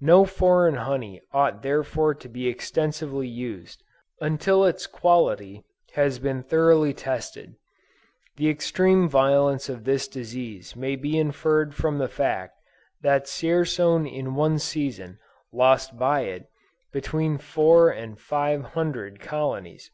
[0.00, 3.84] No foreign honey ought therefore to be extensively used,
[4.20, 5.62] until its quality
[5.92, 7.54] has been thoroughly tested.
[8.38, 12.58] The extreme violence of this disease may be inferred from the fact,
[13.02, 15.20] that Dzierzon in one season,
[15.52, 16.48] lost by it,
[16.90, 19.92] between four and five hundred colonies!